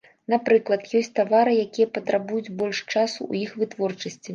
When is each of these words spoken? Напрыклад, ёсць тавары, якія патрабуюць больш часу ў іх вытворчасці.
Напрыклад, 0.33 0.87
ёсць 1.01 1.11
тавары, 1.21 1.53
якія 1.67 1.93
патрабуюць 2.01 2.53
больш 2.63 2.85
часу 2.93 3.17
ў 3.31 3.49
іх 3.49 3.59
вытворчасці. 3.65 4.27